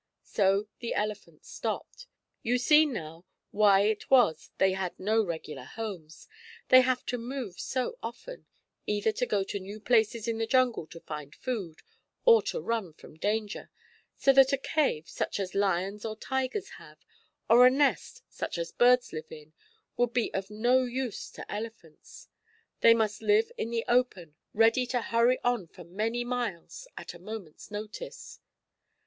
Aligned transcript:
So 0.23 0.67
the 0.79 0.95
elephants 0.95 1.47
stopped. 1.47 2.07
You 2.41 2.57
see, 2.57 2.87
now, 2.87 3.23
why 3.51 3.81
it 3.81 4.09
was 4.09 4.49
they 4.57 4.71
had 4.71 4.99
no 4.99 5.21
regular 5.23 5.63
homes. 5.65 6.27
They 6.69 6.81
have 6.81 7.05
to 7.05 7.19
move 7.19 7.59
so 7.59 7.99
often, 8.01 8.47
either 8.87 9.11
to 9.11 9.27
go 9.27 9.43
to 9.43 9.59
new 9.59 9.79
places 9.79 10.27
in 10.27 10.39
the 10.39 10.47
jungle 10.47 10.87
to 10.87 10.99
find 11.01 11.35
food, 11.35 11.81
or 12.25 12.41
to 12.41 12.59
run 12.59 12.93
from 12.93 13.17
danger, 13.19 13.69
so 14.17 14.33
that 14.33 14.51
a 14.51 14.57
cave, 14.57 15.07
such 15.07 15.39
as 15.39 15.53
lions 15.53 16.03
or 16.03 16.15
tigers 16.15 16.69
have, 16.79 16.97
or 17.47 17.67
a 17.67 17.69
nest, 17.69 18.23
such 18.27 18.57
as 18.57 18.71
birds 18.71 19.13
live 19.13 19.31
in, 19.31 19.53
would 19.97 20.13
be 20.13 20.33
of 20.33 20.49
no 20.49 20.83
use 20.83 21.29
to 21.29 21.51
elephants. 21.53 22.27
They 22.79 22.95
must 22.95 23.21
live 23.21 23.51
in 23.55 23.69
the 23.69 23.85
open, 23.87 24.33
ready 24.51 24.87
to 24.87 24.99
hurry 25.01 25.37
on 25.43 25.67
for 25.67 25.83
many 25.83 26.23
miles 26.25 26.87
at 26.97 27.13
a 27.13 27.19
moment's 27.19 27.69
notice. 27.69 28.39